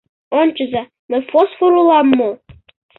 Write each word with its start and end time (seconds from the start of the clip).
Ончыза, 0.39 0.83
мый 1.09 1.21
фосфор 1.29 1.73
улам 1.81 2.07
мо? 2.17 2.29